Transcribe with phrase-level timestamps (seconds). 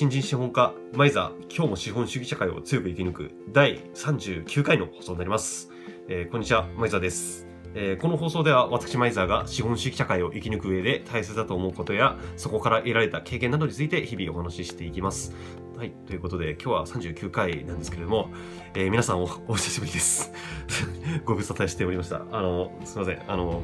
[0.00, 5.68] 新人資本家、マイザー、今日も資本主義社会を強く生き抜く第39回の放送になります。
[6.08, 7.46] えー、こんにちは、マイザーです。
[7.74, 15.34] えー、この放送では私マイザーが資本主義社会を生き抜く上で大切だと思うことやそこから得られた経験などについて日々お話ししていきます。
[15.76, 18.30] はい、ということで今日は39回なんですけれども、
[18.72, 20.32] えー、皆さんおお久しぶりです。
[21.26, 22.22] ご無沙汰しておりました。
[22.32, 23.22] あの、すいません。
[23.28, 23.62] あの、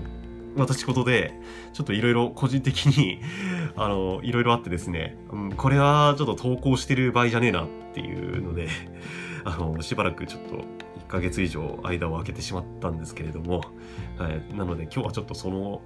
[0.57, 1.35] 私事で、
[1.73, 3.21] ちょっといろいろ個人的に
[3.77, 8.69] あの、いろいろあってですね、うん、これはちょっと投稿してる場合じゃねえなっていうので、
[9.45, 10.63] あの、しばらくちょっと1
[11.09, 13.61] ヶ月以上間を空けてしまったんですけれども、
[14.19, 15.81] はい、なので今日はちょっとその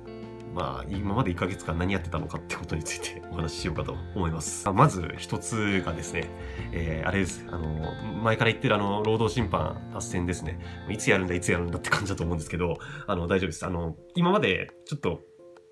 [0.55, 4.69] まあ、今まで1ヶ月間何やってたのかってことについて お話ししようかと思います。
[4.71, 6.25] まず一つがですね、
[6.73, 7.47] えー、あれです。
[7.51, 7.93] あの、
[8.23, 10.59] 前から言ってるあの、労働審判斡旋ですね。
[10.89, 13.65] いつやるんだ、いつやるんだって感じだと思うんですけど、あの、大丈夫です。
[13.65, 15.21] あの、今までちょっと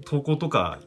[0.04, 0.80] 投稿とか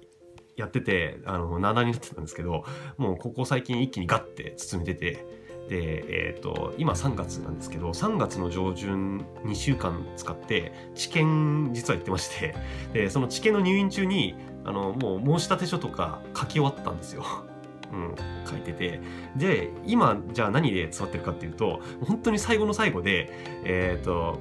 [0.55, 2.63] やってて、あの、なーになってたんですけど、
[2.97, 5.25] もうここ最近一気にガッて進めてて、
[5.71, 12.53] で、え、ー、と、今3月なんですけど、3月の上旬2週間使って治験実は行ってまして、
[12.91, 17.23] で、その治験の入院中に、あの、もう申し立て書とか書き終わったんですよ。
[17.93, 18.99] うん、書いてて。
[19.37, 23.29] で、今、じゃあ何で座ってるかっていうと、本当に最後の最後で、
[23.63, 24.39] えっ、ー、と、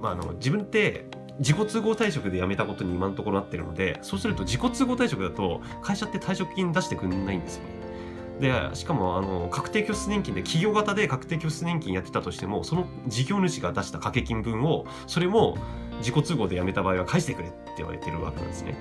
[0.00, 1.04] まあ、あの、自分って
[1.38, 7.75] 自己都合退職で辞めたことに今のところなってるので、そうすると自己都合退職だと会社って退職金出してくんないんですよね。
[8.40, 15.56] でしかもあの確定拠出年金で企業型で確定拠出年金やってたとしてもその事業主が出した掛け金分をそれも
[15.98, 18.76] 自己都合で辞めた場合は返してくれって言われてるわけなんですね。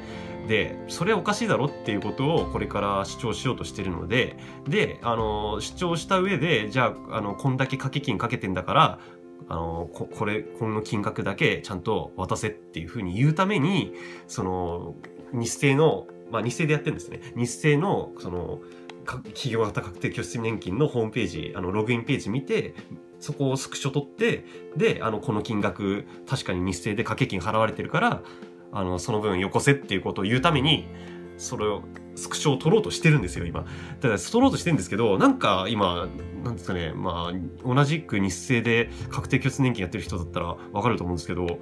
[0.47, 9.00] でそれおかしいだろっていうことをこれから主張しようとしてるのでであの主張した上でじゃああのこんだけ掛け金かけてんだから
[9.47, 13.94] あのここれこの金額だけちゃんと渡せっていうふうに言うために
[14.28, 14.95] その
[15.34, 18.59] 日清のまあ日清でやってるんですね日清のその
[19.06, 22.75] 企業型確定拠出年金のホームページ、あの、ログインページ見て、
[23.20, 28.22] そこをスクショ取って、で、あの、この金額、確かに日生で掛け金払われてるから、
[28.72, 30.88] あの、その分よこせっていうことを言うために、
[31.38, 31.81] それを、
[32.16, 33.66] スクショを取ろうとしてるんですよ、今。
[34.00, 36.07] ただ、取ろうとしてるんですけど、なんか今、
[36.44, 41.59] なんですかね、まあ、同じく日生で確定拠出年金やってる人だったらわかると思うんですけど、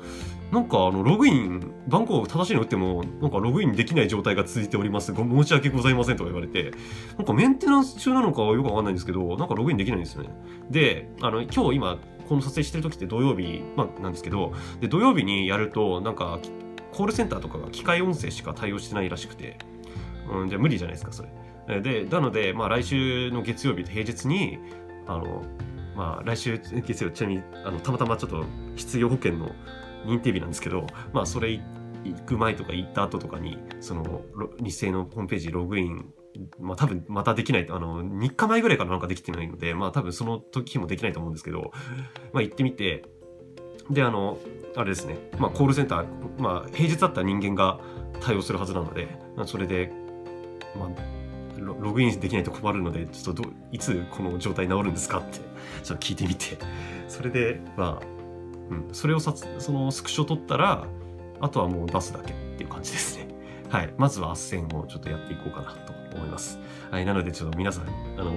[0.51, 5.11] なんかあの、ログイン、番号を正しいの打っても、なんかログインできない状態が続いております。
[5.11, 6.71] ご申し訳ございませんとか言われて、
[7.17, 10.29] なんかメンテナンス中なのかよくわかんないんですけど、なんかログインできないんですよね。
[10.69, 11.97] で、あの、今日今、
[12.27, 16.39] この撮影してる時って土曜日、まあ、なんですけど、で、土曜日にやると、なんか、
[16.93, 19.57] コールセンターとかが機械音声しか対応してないらしくて、
[20.29, 21.23] うん、じゃあ無理じゃないですか、そ
[21.67, 21.81] れ。
[21.81, 24.59] で、なので、まあ来週の月曜日と平日に、
[25.07, 25.43] あの、
[25.95, 28.45] まあ来週月曜、ちなみに、あの、たまたまちょっと
[28.75, 29.51] 必要保険の
[30.05, 31.61] 認定日なんですけど、まあそれ
[32.03, 34.21] 行く前とか行った後とかに、その、
[34.59, 36.13] 日清のホームページログイン
[36.59, 41.71] まあ多分またできない、あの、3日前ぐらいからなんかできてないので、まあ多分その時もできないと思うんですけど、
[42.31, 43.05] まあ行ってみて、
[43.89, 44.37] で、あの、
[44.75, 46.05] あれですね、まあコールセンター、
[46.39, 47.79] まあ平日だったら人間が
[48.21, 49.07] 対応するはずなので、
[49.45, 49.91] それで、
[50.75, 50.89] まあ、
[51.59, 55.39] ログインできないと困るので、ちょっといつこの状態治るんですかって、
[55.83, 56.57] ちょっと聞いてみて、
[57.07, 58.05] それで、まあ、
[58.69, 60.87] うん、それをさそのスクショ取ったら、
[61.39, 63.27] あとはもう出すだけっていう感じですね。
[63.69, 63.93] はい。
[63.97, 66.59] まずは斡旋をちょっとやっていこうかなと思います。
[66.91, 67.05] はい。
[67.05, 67.85] なので、ちょっと皆さん、
[68.17, 68.31] あの、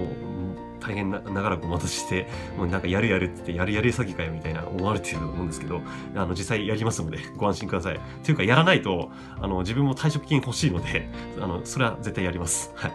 [0.87, 2.27] 大変な長らくお待たせして、
[2.57, 5.81] もうなんかやるやるって言って、やるやる詐欺かよみたいな思われてると思うんですけど、
[6.15, 7.99] あの、実際やりますので、ご安心ください。
[8.23, 9.11] というか、やらないと、
[9.41, 11.09] あの、自分も退職金欲しいので、
[11.41, 12.71] あの、それは絶対やります。
[12.75, 12.91] はい。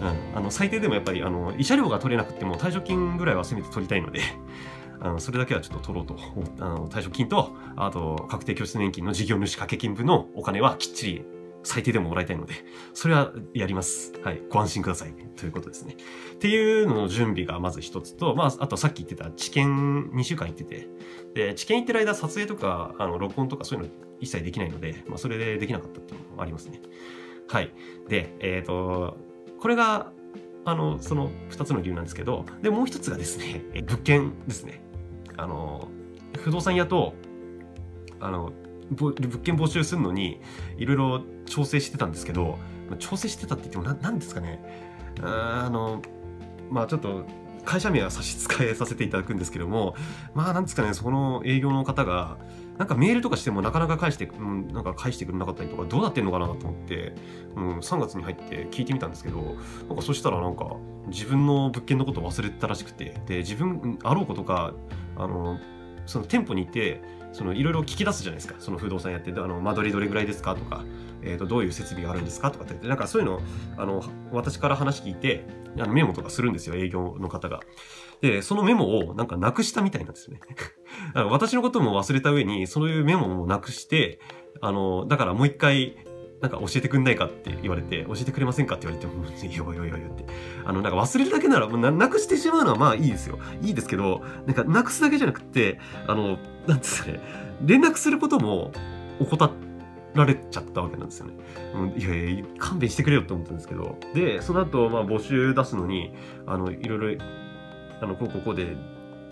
[0.00, 0.38] うん。
[0.38, 4.20] あの、最低でもやっぱり、あの、慰謝料が取れなくても退職金ぐらいはせめて取りたいので、
[4.98, 6.16] あのそれだけはちょっと取ろうと。
[6.58, 11.24] あの退職金と、あと、確定拠出年金の事業主掛け金分のお金はきっちり
[11.66, 12.54] 最低でももらいたいので、
[12.94, 14.12] それはやります。
[14.22, 14.40] はい。
[14.48, 15.12] ご安心ください。
[15.36, 15.96] ということですね。
[16.34, 20.88] っていうのの準備がまず一つと、まあ、あとさっき言ってた治験2週間行ってて、
[21.34, 26.80] で、治験行ってる間撮影とか、あの、録音とかそういうの一切できないので、まあ、それでできなかったっていうのもありますね。
[27.48, 27.72] はい。
[28.08, 29.16] で、えっ、ー、と、
[29.58, 30.12] これが、
[30.64, 34.82] あの、その二つの理由なんですけど、で、もう一つがですね、物件ですね。
[35.36, 35.88] あの、
[36.36, 37.14] 不動産屋と、
[38.20, 38.52] あの、
[38.90, 40.40] 物件募集するのに、
[40.78, 42.58] いろいろ調整してたんですけど、
[42.98, 44.60] 調整してたって言ってもな、んですかね。
[45.22, 46.02] あの、
[46.70, 47.24] まあちょっと、
[47.64, 49.96] 会社名は差し支えさせていただくんですけども、
[50.34, 52.38] まあなんですかね、その営業の方が、
[52.78, 57.14] なんかメールとかしてもなかなか返して、うん、なんか返してくれなかったりとか、どうなってんのかなと思って、
[57.56, 59.56] うん、3月に入って聞いてみたんですけど、
[59.88, 60.76] なんかそしたらなんか、
[61.08, 64.74] 自分の物件のことを忘れてたらしくて、で、自分、あろうことか、
[65.16, 65.58] あの、
[66.06, 67.02] その店舗に行って、
[67.36, 70.86] そのいろいろ聞き出すじゃないですかその不動産やってあの間取りどれぐらいですかとか、
[71.22, 73.42] えー、とどういう設備があるんですかとかってなんかそういうの
[73.76, 74.02] あの
[74.32, 75.44] 私から話聞いて
[75.78, 77.60] あのメモとかするんですよ営業の方が。
[78.22, 80.40] でそのメモをなんかなくしたみたいなんですよね。
[80.48, 84.18] だから私のことも忘れた上にそういうメモもなくして
[84.62, 85.94] あのだからもう一回
[86.40, 90.26] なんか教えてくんないかって言われて、教えてくれませんかって言われて、も、いやいやいやいって。
[90.64, 93.38] あの、なんか忘れるだけなら、もうななくしてしまうのはまあいいですよ。
[93.62, 97.20] いいですけど、なんかなくすだけじゃなくて、あの、 なんですかね、
[97.64, 98.72] 連絡することも
[99.20, 99.50] 怠
[100.14, 101.34] られちゃったわけなんですよね。
[101.74, 103.98] うん、いやいや、勘弁してくれよって思ったんですけど。
[104.14, 106.14] で、その後、まあ募集出すのに、
[106.46, 107.24] あの、いろいろ、
[108.00, 108.76] あの、こうここで、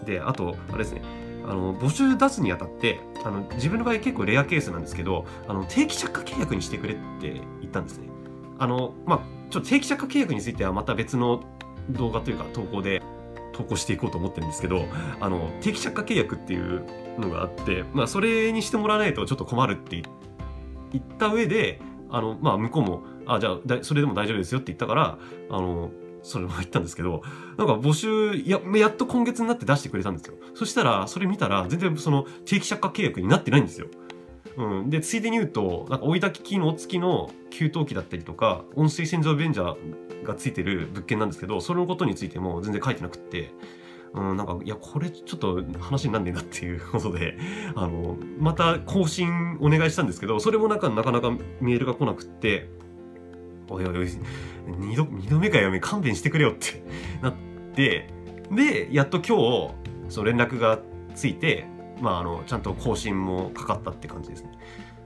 [0.04, 1.02] で、あと、あれですね、
[1.46, 8.08] あの募集出すにあたってあの自分の場合結構レアケースなんですけどあの定期借家契約にしてくれって言ったんですね。
[8.58, 9.20] あのまあ
[9.50, 11.44] ちょっと定期借家契約についてはまた別の
[11.90, 13.02] 動画というか投稿で
[13.54, 14.86] 投稿していこうと思ってるんですけど
[15.20, 16.84] あの定期借家契約っていう
[17.18, 20.02] のがあって、まあ、それにしてもらわないとちょっと困るって
[20.92, 21.80] 言った上で
[22.10, 25.18] あの、まあ、向こうもあじゃあそれでも大丈夫ですよって言ったから
[25.50, 25.90] あの
[26.24, 27.22] それも言ったんですけど、
[27.58, 30.34] なんか募集、や、やっと今月になって出してくれたんですよ。
[30.54, 33.88] そしたら、それ見たら、全然その定期借家契約になってないんですよ。
[34.56, 34.90] うん。
[34.90, 39.76] で、ついでに言うと、なんか追い炊き機能付きの給湯器だったりとか、温水洗浄便座
[40.24, 43.52] がついてる物件なんですけど、そのことについても全然書いてなくって、
[44.14, 47.36] うん、なんか、いや、これちょっと話になんねえなっていうことで、
[47.74, 51.30] あの、また更新お願いしたんですけど、それもなんかなかなか
[51.60, 52.68] メールが来なくって、
[53.68, 54.08] おいおいおい、
[54.78, 56.84] 二度、二度目かやめ、勘弁してくれよって
[57.22, 57.34] なっ
[57.74, 58.08] て、
[58.52, 59.74] で、やっと今日、
[60.08, 60.78] その連絡が
[61.14, 61.66] ついて、
[62.04, 64.50] まあ、あの、ちゃんと更新もかかったって感じですね。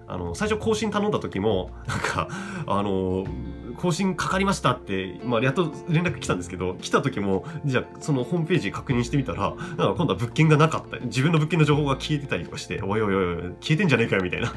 [0.09, 2.29] あの、最初更新頼んだ時も、なんか、
[2.67, 3.25] あの、
[3.77, 10.99] 更新かかりましたって、まあ、やっと連絡来たんですけど、来た時も、じゃあ、そのホームページ確認してみたら、なんか今度は物件がなかった。
[11.05, 14.53] 自分の物件の情報が消えてたりとかして、おいおいおい、消えてんじゃねえかよ、みたいな。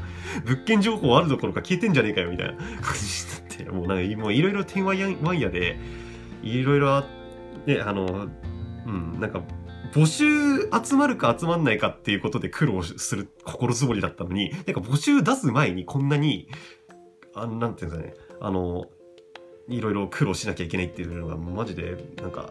[0.45, 5.77] 物件情報あるどころか消えてんじゃねえかよ、みたいな感じになって、もうなんか、もういろいろ天ワイヤで、
[6.41, 7.03] いろいろ、
[7.67, 8.27] ね、あの、
[8.87, 9.41] うん、なんか、
[9.93, 16.47] 募集集まるか集まんないかっていうことで苦労する心づもりだったのに、なんか募集出す前にこんなに、
[17.33, 18.85] あなんていうんですかね、あの、
[19.67, 22.49] いろいろ苦労しなきゃいけないっていうのがマジでなんか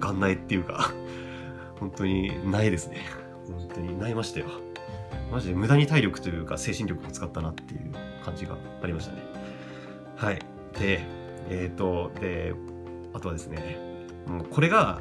[0.00, 0.92] 元内っていうか
[1.78, 2.98] 本当にないですね。
[3.46, 4.46] 本当にないましたよ。
[5.30, 7.92] マジで無駄に体力というか精神力を使ったなっていう
[8.24, 9.22] 感じがありましたね。
[10.16, 10.38] はい。
[10.78, 11.00] で
[11.50, 12.54] えっ、ー、とで
[13.12, 13.78] あとはですね
[14.26, 15.00] もうこれが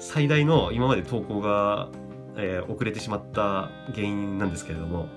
[0.00, 1.88] 最大の今まで投稿が、
[2.36, 5.08] えー、遅れてしまった原因なんですけれども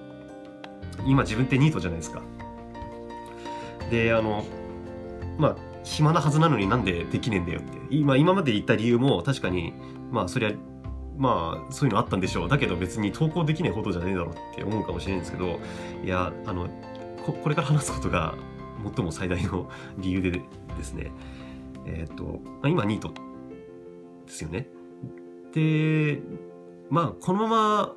[1.06, 2.22] 今自分ってニートじゃないですか。
[3.90, 4.46] であの
[5.38, 7.78] まあ暇なはずなのになんでできねえんだよって。
[7.90, 9.74] 今今まで言った理由も確かに
[10.12, 10.52] まあそりゃ
[11.18, 12.50] まあそういうのあったんでしょう。
[12.50, 15.60] だけど別に投稿できないほどじゃねえだろって思うかもしれないんですけど
[16.04, 16.68] いやあの
[17.26, 18.36] ここれから話すことが
[18.96, 21.12] 最も最大の理由でですね。
[21.86, 23.14] えっ、と、まあ、今ニート。
[24.26, 24.68] ですよね
[25.54, 26.22] で
[26.90, 27.96] まあこのまま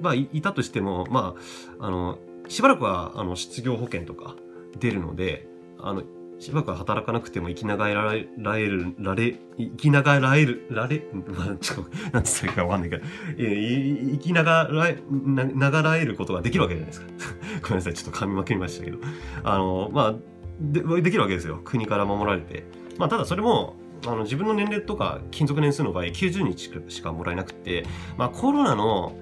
[0.00, 1.34] まあいたとしてもま
[1.78, 2.18] ああの
[2.48, 4.36] しばらくはあの失業保険とか
[4.78, 5.48] 出るので
[5.84, 6.02] あの、
[6.38, 8.20] しばらくは働かなくても生きながらえ
[8.64, 13.04] る、られ、生きながらえる、られ、まあ、ちょっと、なんつったかわかんないけど、
[13.36, 17.06] 生きながらえ、な、ながらえることができるわけじゃないですか。
[17.62, 18.98] ごめんなさい、ちょっと噛みまくりましたけど。
[19.42, 20.14] あの、まあ、
[20.60, 21.60] で、できるわけですよ。
[21.62, 22.64] 国から守られて。
[22.98, 27.84] まあ、ただそれも、あの、自分の年齢とか勤続年数の場合、90日しかもらえなくて、
[28.16, 29.12] まあ、コロナの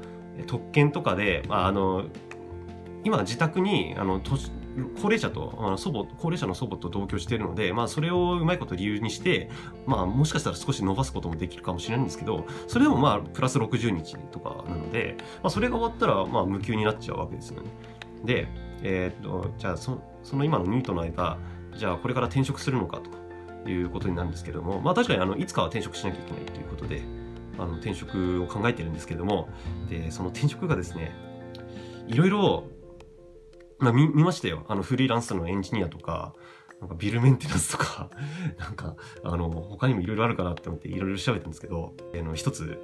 [0.47, 2.05] 特権とかで、まあ、あの、
[3.05, 9.51] 今自宅に、あの、高齢者と、あの祖母、高齢者の祖母と同居しているので、まあ、それをうまいこと理由にして、
[9.87, 17.71] まあ、もしかしたら少し伸ばすこともできるかもしれないんですけど、それでもまあ、プラス60日とかなので、まあ、それが終わったら、まあ、無給になっちゃうわけですよね。
[18.25, 18.49] で、
[18.83, 21.39] えー、っと、じゃあそ、その今のニートの間、
[21.77, 23.19] じゃあ、これから転職するのかとか
[23.71, 27.03] いうことになるんですけども、まあ、確かに、あの、いつかは転職しなきゃいけないということで、
[27.59, 29.49] あの、転職を考えてるんですけども、
[29.89, 31.15] で、その転職がですね、
[32.09, 32.65] いろいろ
[33.83, 34.65] まあ、見、見ましたよ。
[34.69, 36.35] あの、フリーランスのエンジニアとか、
[36.81, 38.11] なんかビルメンテナンスとか、
[38.57, 42.79] なんか、あの、他にもいろいろあるかなって思っていろいろ調べたんですけど、あの、一つ、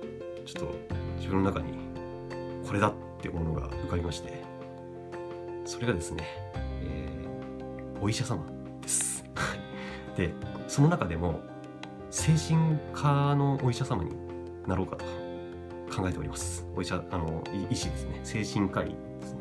[0.45, 0.75] ちょっと
[1.19, 1.73] 自分の中に、
[2.67, 2.93] これだっ
[3.23, 4.43] てものが浮かびまして、
[5.65, 6.25] それがですね、
[6.83, 8.45] えー、お医者様
[8.83, 9.25] です。
[10.17, 10.35] で、
[10.69, 11.41] その中でも、
[12.11, 14.13] 精神科のお医者様に
[14.67, 15.05] なろうかと
[15.95, 16.67] 考えております。
[16.77, 18.21] お医者、あの、医師ですね。
[18.23, 19.41] 精神科医ですね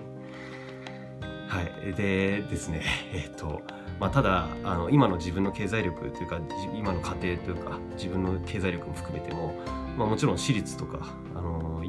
[1.47, 1.93] はい。
[1.93, 2.81] でですね、
[3.13, 3.61] えっ、と、
[3.99, 6.39] まあ、ただあの今の自分の経済力というか
[6.75, 9.55] 今の家庭というか自分の経済力も含めても、
[9.97, 11.83] まあ、もちろん私立とかあの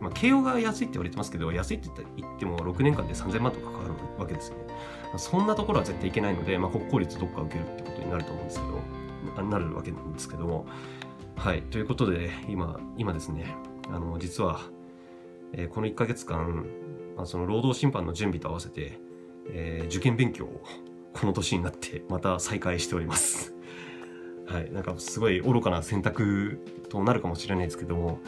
[0.00, 4.64] まあ、慶応が安いって言われてますけど、安いって言っても6年間で3000万とかかかるわけですよね。
[5.16, 10.66] そんなところは絶対いけないので、まあ、国公立どっか受けるってことになると思うんですけど、なるわけなんですけども。
[11.36, 11.62] はい。
[11.62, 13.54] ということで、今、今ですね、
[13.88, 14.60] あの、実は、
[15.52, 16.66] えー、この1ヶ月間、
[17.16, 18.98] まあ、その労働審判の準備と合わせて、
[19.48, 20.62] えー、受験勉強を
[21.12, 23.54] この年になってまた再開しております。
[24.46, 24.70] はい。
[24.70, 28.20] なんかすごい愚かな選択となるかもしれないですけども、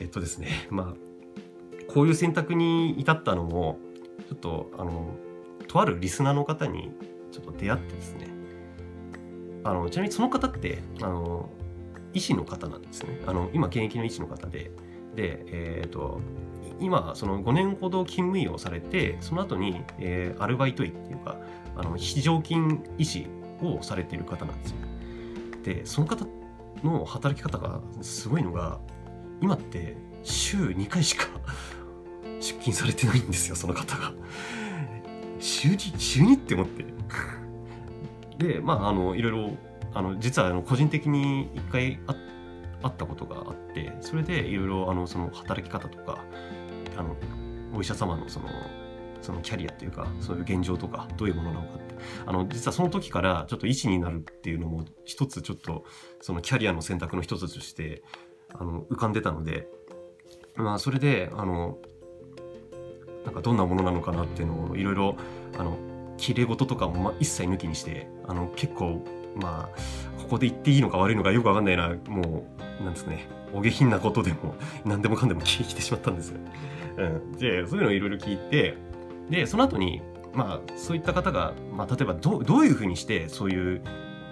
[0.00, 3.78] えっとですね、まあ、こういう選択に至ったのも、
[4.28, 5.14] ちょっと、あの、
[5.68, 6.90] とあるリスナーの方に
[7.30, 8.28] ちょっと出会ってですね、
[9.64, 11.50] あの、ちなみにその方って、あの、
[12.12, 13.20] 医師の方なんですね。
[13.26, 14.70] あの、今現役の医師の方で、
[15.14, 16.20] で、えっ、ー、と、
[16.80, 21.36] 今、その5年ほど勤務医をされて、その後に、えー、アルバイト医っていうか、
[21.76, 23.26] あの、非常勤医師
[23.62, 24.76] をされている方なんですよ。
[25.62, 26.26] で、その方
[26.82, 28.80] の働き方がすごいのが、
[29.40, 31.26] 今って週2回しか
[32.40, 34.12] 出勤されてないんですよ、その方が。
[35.38, 36.84] 週2、週2って思って。
[38.38, 39.56] で、まあ、あの、いろいろ、
[39.92, 41.98] あの、実はあの個人的に一回
[42.82, 46.24] あったことがあって、それでいろいろ、あの、その働き方とか、
[46.96, 47.16] あの、
[47.74, 48.48] お医者様のその、
[49.20, 51.94] そのキャリアというか、そういう現状とか、どういうものなのかって。
[52.26, 55.84] あの、実はその時から、ちょっと医師になるっていうのも、一つちょっと、
[56.20, 58.02] そのキャリアの選択の一つとして、
[58.54, 59.68] あの浮かんでたので、
[60.56, 61.78] まあ、それであの
[63.24, 65.16] なんかどんなものなのかなっていうのをいろいろ
[65.58, 65.76] あの
[66.16, 69.04] きれ事とかも一切抜きにしてあの結構
[69.36, 72.46] まあここで言っていいのか悪いのかよくわかんないなも
[72.80, 74.54] うなんですねお下品なことでも
[74.84, 76.40] 何でもかんでも 聞いてしまったんですよ。
[76.98, 78.76] うん、でそういうのをいろいろ聞いて
[79.28, 80.02] でその後に
[80.34, 83.82] まあそういった方が、まあ、例えばどどういうふうにしてそういう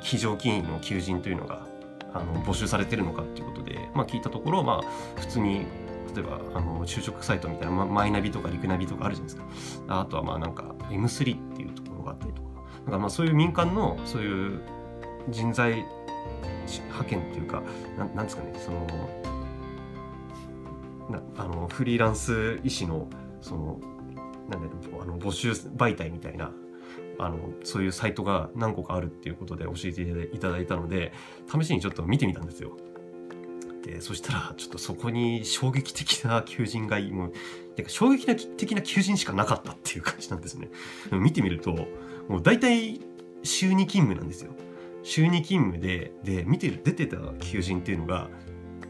[0.00, 1.66] 非常勤員の求人というのが
[2.12, 5.66] あの募集されてるのかっていうことで、まあ、聞いたところ、まあ、普通に
[6.14, 10.00] 例えばあの就職サイトみたいな、ま、マイナビとかリクナビとかあるじゃないですか。
[10.00, 12.48] あとはまあなんか M3 っていうところがあったりとか。
[12.84, 14.60] なんかまあそういう民間のそういう
[15.28, 15.84] 人材
[16.76, 17.62] 派遣っていうか
[17.98, 18.86] ななんですかねその
[21.10, 23.08] なあのフリーランス医師の
[23.40, 23.80] その
[24.48, 26.50] なんだろうあの募集媒体みたいな
[27.18, 30.02] あの、そういうサイトが何個かあるっていうことで教えて
[30.34, 31.12] いただいたので、
[31.46, 32.76] 試しにちょっと見てみたんですよ。
[33.82, 37.32] で、そしたら、ちょっとそこに衝撃的な求人が、もう、
[37.74, 40.68] てか衝撃的な求人しかなかったっていう感じなんですね。
[41.10, 41.72] 見てみると、
[42.28, 43.00] もう大体
[43.42, 44.52] 週2勤務なんですよ。
[45.02, 48.28] 週2勤務で、で、見てる、出てた求人っていうのが、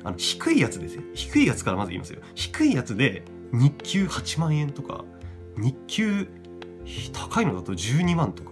[0.04, 1.02] あの、低いやつですよ。
[1.14, 2.20] 低いやつからまず言いますよ。
[2.35, 5.04] 低いやつで日給8万円とか、
[5.56, 6.28] 日給
[7.12, 8.50] 高いのだと12万とか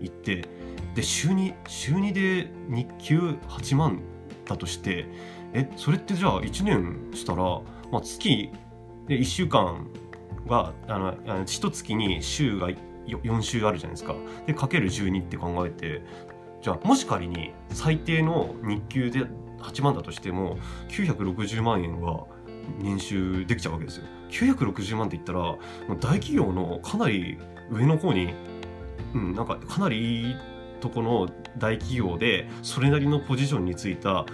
[0.00, 0.48] いって
[0.94, 4.00] で週2週2で日給8万
[4.46, 5.06] だとして
[5.52, 7.42] えそれってじゃあ1年したら、
[7.90, 8.50] まあ、月
[9.06, 9.86] で1週間
[10.46, 12.68] があの1月に週が
[13.06, 14.14] 4週あるじゃないですか。
[14.46, 16.02] でかける12って考えて
[16.62, 19.24] じゃあもし仮に最低の日給で
[19.60, 22.26] 8万だとしても960万円は
[22.78, 24.04] 年収できちゃうわけですよ。
[24.30, 25.58] 960万って言ったらもう
[25.92, 27.38] 大企業のかなり
[27.70, 28.34] 上の方に、
[29.14, 30.36] うん、なんかかなりいい
[30.80, 34.26] とこの大企業で、それなりのポジションについた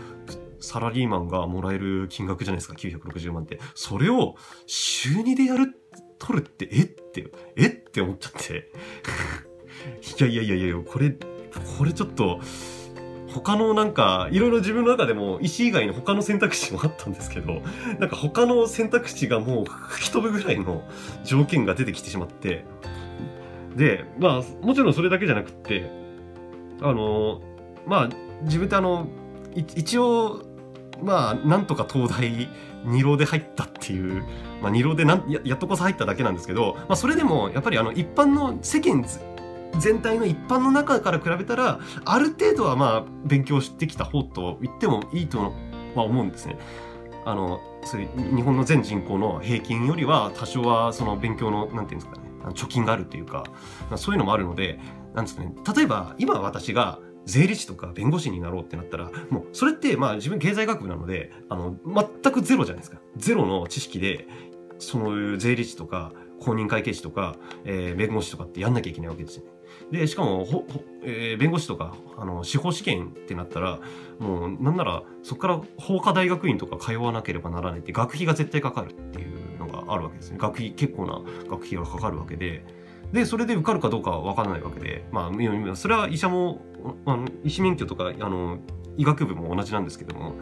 [0.61, 3.59] サラリーマンがもらえる金額じゃないですか、960万って。
[3.75, 4.37] それを
[4.67, 5.75] 週2でやる、
[6.19, 6.87] 取るって、えっ？
[6.87, 7.71] て、えっ？
[7.71, 8.71] て思っちゃって。
[10.19, 12.41] いやいやいやいや、これ、これちょっと、
[13.29, 17.63] 他のなんか、いろいろ自分の中でも石以外の他の選択肢もあったんですけど、
[17.99, 20.83] なんか他の選択肢がもう吹き飛ぶぐらいの
[21.25, 22.65] 条件が出てきてしまって、
[23.77, 25.91] で、まあ、もちろんそれだけじゃなくって、
[26.81, 27.41] あの、
[27.87, 28.09] まあ、
[28.43, 29.07] 自分ってあの、
[29.55, 30.43] 一応、
[31.03, 32.49] まあ、なんとか東大
[32.85, 34.25] 二浪で入ったっていう、
[34.61, 39.05] まあ、二浪でなんややっとこそ入っただけなんですけど、まあ、それでも、やっぱりあの、一般の世間
[39.79, 45.53] 全体の一般の中から比べたら、ある程度はまあ、勉強してきた方と言ってもいいと
[45.95, 46.59] は思うんですね。
[47.25, 52.21] あの、そういう日本の全人口の平均よりは多少はその勉強の、なんていうんですか、
[52.51, 53.45] 貯金があるっていうか、
[53.97, 54.79] そういうのもあるので、
[55.15, 61.77] なんですかね、例えば今私が税理士とか弁護士になろうってなったら、もうそれってまあ自分経済学部なので、あの、
[62.23, 63.01] 全くゼロじゃないですか。
[63.17, 64.27] ゼロの知識で、
[64.79, 69.51] そういう税理士とか公認会計士とか、えー、弁護士とかってやんなきゃいけないわけですよね。
[69.91, 70.65] で、しかも、ほ、
[71.03, 73.79] えー、弁護士とか、あの、司法試験ってなったら、
[74.19, 79.32] もう、なんなら、そこから法科大学院とか通わなければならないって、学費が絶対かかるっていう
[79.73, 80.39] があるわけですね。
[80.39, 82.65] 学費、結構な学費がかかるわけで、
[83.13, 86.63] で、それで受かるかどうかは分からないわけで、まあ、それは医者も、
[87.05, 88.59] あの医師免許とか、あの、
[88.97, 90.35] 医学部も同じなんですけども、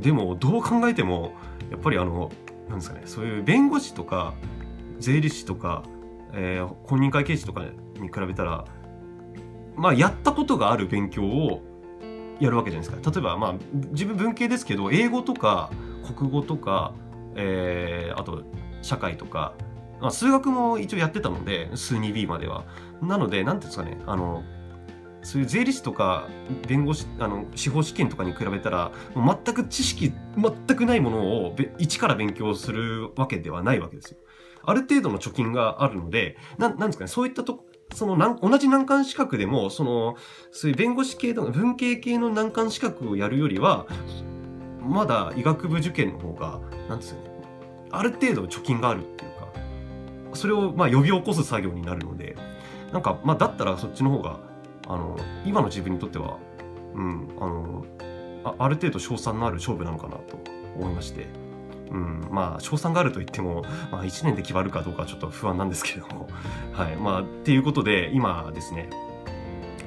[0.00, 1.34] でも、どう考えても、
[1.70, 2.30] やっぱりあの、
[2.68, 4.34] なんですかね、そういう弁護士とか、
[4.98, 5.84] 税理士とか、
[6.32, 7.64] えー、公認会計士とか
[8.00, 8.64] に比べたら、
[9.76, 11.62] まあ、やったことがある勉強を
[12.40, 13.10] やるわけじゃないですか。
[13.10, 13.54] 例えば、まあ、
[13.90, 15.70] 自分文系ですけど、英語とか、
[16.16, 16.94] 国語とか、
[17.36, 18.44] えー、あと、
[18.82, 19.54] 社会とか、
[20.00, 22.64] まあ、数学も一応やってたので、数 2B までは。
[23.02, 24.42] なので、なんていうんですかね、あの、
[25.22, 26.28] そういう税理士とか
[26.68, 34.18] 弁護士あの司法試験とかに比べたら全く知識全くないものを一から勉強するわけではないわけですよ。
[34.62, 40.16] ある程度の貯金があるので、ななんですかね、そういったとその同じ難関資格でも、その、
[40.50, 43.86] そういう弁護士系の文系系の難関資格をやるよりは、
[44.86, 47.30] まだ医学部受験の方が、なんですよね、
[47.90, 49.48] ある程度貯金があるっていうか、
[50.34, 52.36] それをまあ呼び起こす作業になるので、
[52.92, 54.38] なんか、まあだったらそっちの方が
[54.88, 56.38] あの今の自分にとっては、
[56.94, 57.84] うん、あの
[58.44, 60.38] あある程度賞賛のある勝負なのかなと
[60.78, 61.26] 思いまして、
[61.90, 66.28] うん、まあ賞賛があると言っても、まあ、1年で決まるかどうかはちょっと不安なんですけれども、
[66.72, 68.88] はいまあ、っていうことで今ですね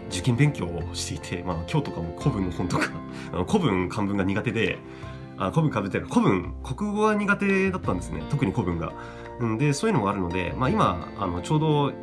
[0.09, 2.89] 受験勉強をしていて、まあ、今日とかも古文の本とか
[3.47, 4.77] 古文漢文が苦手で
[5.37, 8.23] あ古文漢文っていうか古文国語が苦手だったんですね。
[8.29, 8.93] 特に古文が。
[9.57, 11.93] でそういうのもあるので、まあ、今あのちょうど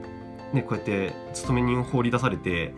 [0.52, 2.72] ね、こうやって勤め人を放り出されて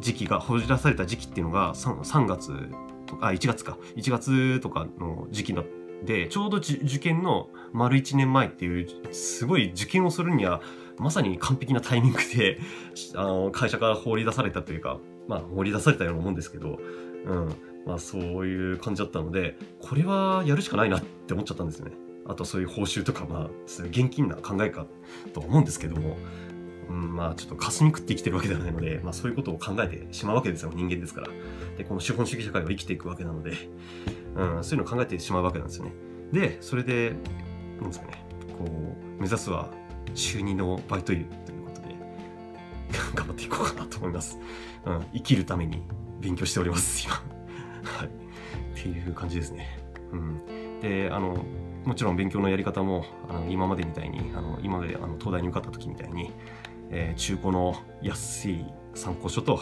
[0.00, 2.70] 時期が放り出された時期っていうのが 3, 3月
[3.06, 3.78] とかあ1月か。
[3.96, 5.62] 1月とかの時期だ
[6.04, 10.60] でちょうど受験の丸1年前っていうすごい受験をするには
[11.02, 12.58] まさに完璧なタイミングで
[13.14, 16.78] あの会社から放り出されたというかまあ放り出されたようなもんですけど、
[17.26, 17.48] うん
[17.86, 21.92] まあ、そういう感じだったのでこれはやるしかないなって思っちゃったんですね。
[22.24, 24.86] あとそういう報酬とかまあそういう現金な考えか
[25.34, 26.16] と思うんですけども
[26.88, 31.28] うん、まあちょっとかすに食って生きてるわけではないので、まあそういうことを考えてしまうわけですよ、人間ですから。
[31.76, 33.52] で、この資本主義社会を生きていくわけなので、
[34.36, 35.92] うん、そういうのを考えてしまうわけなんですよね。
[36.32, 37.14] で、それで、
[37.80, 38.24] なんですかね、
[38.58, 39.70] こう、目指すは
[40.14, 41.94] 週2のバイト湯ということで、
[43.14, 44.38] 頑張っていこうかなと思います。
[44.84, 45.82] うん、生きるために
[46.20, 47.14] 勉強しております、今。
[47.98, 48.08] はい。
[48.08, 48.10] っ
[48.74, 49.78] ていう感じですね。
[50.12, 50.80] うん。
[50.80, 51.44] で、あの、
[51.84, 56.30] もちろん勉強のやり方もあの今までみたいにあの今まであの東大に受かった時みたいに
[56.92, 59.58] えー、中古の安い参考書と、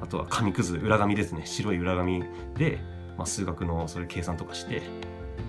[0.00, 1.42] あとは紙くず、裏紙ですね。
[1.46, 2.22] 白い裏紙
[2.56, 2.78] で、
[3.16, 4.82] まあ、数学のそういう計算とかして、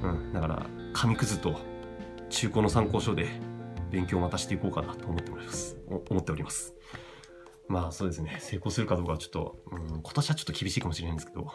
[0.01, 1.59] うん、だから紙くずと
[2.29, 3.27] 中古の参考書で
[3.91, 5.77] 勉強またしていこうかなと思っております。
[6.09, 6.75] 思っております。
[7.67, 11.51] まあそうですね、成功するかどうかはちょっと、うん、今年はちょっと厳しいかもしれないんですけど、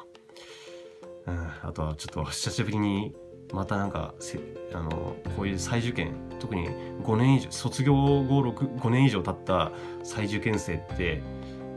[1.26, 3.14] うん、あとはちょっと久しぶりに
[3.52, 4.40] またなんかせ
[4.72, 6.68] あのこういう再受験特に
[7.04, 11.22] 5年以上卒業後 5, 5年以上経った再受験生って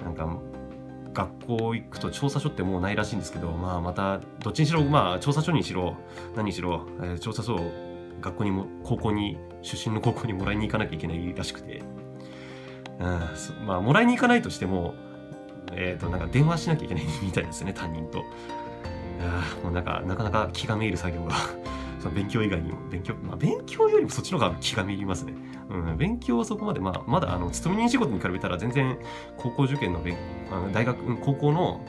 [0.04, 0.40] なんか
[1.14, 5.96] 学校行くと調査書ってもうないらしいんですけど、まあ、またどっちにしろ、まあ、調査書にしろ
[6.36, 7.72] 何にしろ、えー、調査書を
[8.20, 11.82] 学校にも高校に出身の高校にもらいに行かなきゃいけないらしくて、
[13.00, 14.94] うんまあ、もらいに行かないとしても、
[15.72, 18.24] えー、となんか電話しなきゃいけないみたいですね担任と。
[19.20, 21.34] あもうなんか、なかなか気がめいる作業が
[22.00, 25.34] その勉強以外にも、勉強、まあ、勉強よりもそっちの方が気がめいりますね。
[25.70, 28.98] うん、勉強はそこまで、まあ、まだ、あの、勤め人仕事に比べたら全然、
[29.38, 30.18] 高校受験の勉、
[30.52, 31.86] あの大学、高校の、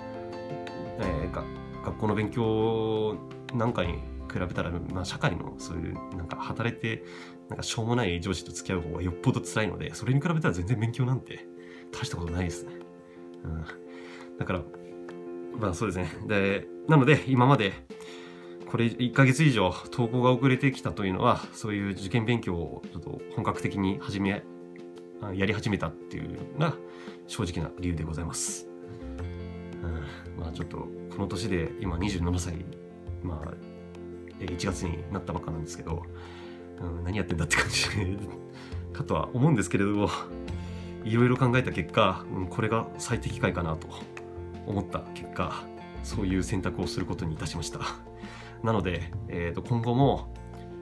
[1.01, 1.43] えー、が
[1.85, 3.17] 学校の勉強
[3.53, 3.95] なんかに
[4.33, 7.03] 比べたら、まあ、社会のそういう、なんか働いて、
[7.49, 11.47] なんかしょうもない上司と付き合う方がよっぽど辛いので、それに比べたら全然勉強なんて
[11.93, 12.73] 大したことないですね。
[13.45, 13.65] うん。
[14.39, 14.63] だから、
[15.59, 16.27] まあそうですね。
[16.27, 17.73] で、なので今まで
[18.67, 24.43] これ1ヶ月以上投稿が遅れてきたというのは、そういう受験勉強をちょっと本格的に始め、
[25.35, 26.77] やり始めたっていうのが
[27.27, 28.69] 正直な理由でございます。
[29.83, 32.65] うん、まあちょっとこの年で今27歳、
[33.23, 33.55] まあ
[34.41, 36.03] 1月になったばっかなんですけど、
[36.81, 37.89] うん、何やってんだって感じ。
[38.93, 40.09] かとは思うんですけれども、
[41.05, 43.89] いろいろ考えた結果、うん、これが最適解かなと
[44.67, 45.65] 思った結果
[46.03, 47.81] そういう選択をすることにいたしました。
[48.63, 50.33] なので、えー、と今後も、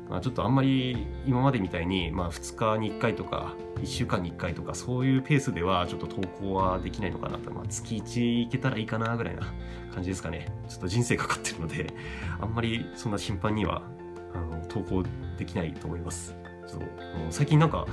[0.09, 9.53] まあ、ちょっとあんまり今までみたいに、まあ、2日に1回とか1週間に1回とかそういうペースではちょっと投稿はできないのかなと、まあ、月1いけたらいいかなぐらいな
[9.93, 10.47] 感じですかね。
[10.69, 11.93] ちょっと人生かかってるので
[12.41, 13.83] あんまりそんな頻繁には
[14.35, 15.03] あの投稿
[15.43, 16.35] できないと思います。
[16.67, 16.83] そう。
[17.31, 17.87] 最近なんか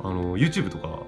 [0.00, 1.02] あの YouTube とか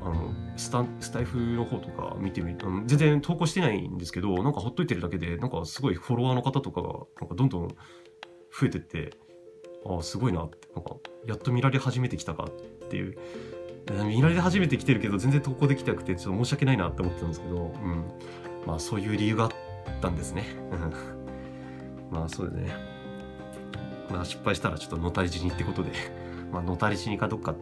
[0.00, 6.88] あのスタスタイフの方とか見てみると全然投稿してないんですけどなんかほっといてるだけでなんかすごいフォロワーの方とかが
[7.20, 9.10] なんかどんどん増えてって
[9.84, 10.96] ああすごいなってなんか
[11.26, 13.18] やっと見られ始めてきたかっていう。
[14.04, 18.04] 見られ始めてきてるけど全然投稿できなくてちょっと申し訳ないなって思ってたんですけど、うん、
[18.66, 19.50] まあそういう理由があっ
[20.00, 20.44] たんですね。
[22.10, 22.95] まあそうですね。
[24.10, 25.90] まあ失敗したらちょっとのたれ死にってことで、
[26.52, 27.54] まあのたれ死にかどっか、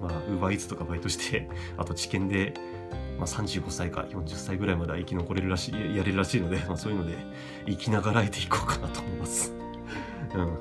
[0.00, 2.54] まあ、ウーバーイーツとかバイトして、 あと知見で、
[3.18, 7.16] まあ35歳か40歳ぐらいまでは生き残れるらしい、やれるらしいので、まあそういうので、
[7.66, 9.54] 生きながらえていこうかなと思います。
[10.34, 10.58] うん。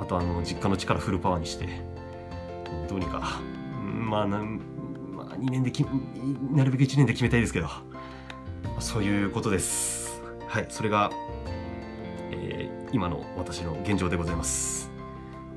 [0.00, 1.68] あとあの、実家の力フルパワーにして、
[2.88, 3.40] どうにか、
[3.82, 4.60] まあなん、
[5.12, 5.84] まあ2年でき、
[6.52, 7.72] なるべく1年で決めたいですけど、ま
[8.78, 10.22] あそういうことです。
[10.46, 11.10] はい、それが、
[12.30, 14.90] えー今の私の現状でございます。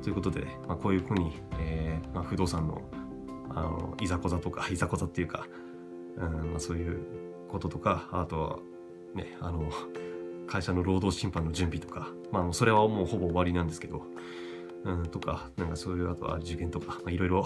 [0.04, 2.82] ということで、まあ、こういうふうに、えーまあ、不動産の
[3.50, 5.46] あのいざこざとかいざこざっていうか、
[6.18, 7.00] うんまあ、そういう
[7.50, 8.60] こととかあとは
[9.14, 9.70] ねあの
[10.48, 14.04] 会社の労働審判の準備とか、まあ、それはもうほぼ終わりなんですけど、
[14.86, 17.46] うん、とかなんかそういうあとは受験とか、まあ、いろいろ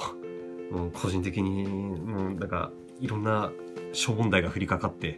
[0.72, 3.52] もう個人的にもうなんかいろんな
[3.94, 5.18] 小問題が降りかかって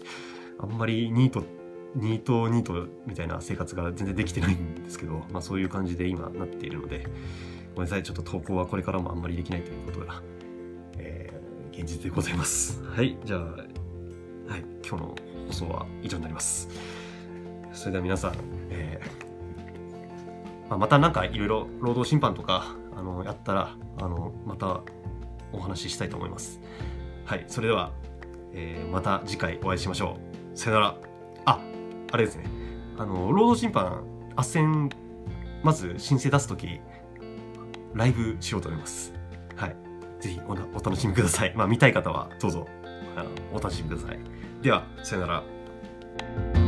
[0.60, 1.67] あんまりニートって
[1.98, 7.08] ニートニートみたいな生活が全然できてないんですけど、まあそういう感じで今なっているので、
[7.76, 10.22] ごめんなさい、ちょっと投稿はこれからもあんまりできないということが、
[10.98, 11.38] えー
[11.80, 12.82] 現実でございます。
[12.84, 15.16] はい、じゃあ、はい、今日の
[15.48, 16.70] 放送は以上になります。
[17.72, 18.34] それでは皆さん、
[18.72, 24.82] えーまあ、またなんかいろいろ労働審判とか、あの、やったら、あの、また
[25.52, 26.60] お話ししたいと思います。
[27.26, 27.92] はい、それでは、
[28.54, 30.18] えーまた次回お会いしましょ
[30.54, 30.58] う。
[30.58, 31.07] さよなら。
[32.12, 32.46] あ、れですね。
[32.98, 34.04] あの、労働審判、
[34.36, 34.92] 斡旋、
[35.64, 36.80] まず申請出すとき、
[37.94, 39.14] ライブしようと思います。
[39.56, 39.76] はい。
[40.20, 41.54] ぜひおお楽しみください。
[41.56, 42.68] まあ、見たい方はどうぞ、
[43.16, 44.20] あのお楽しみください。
[44.62, 46.67] では、さよなら。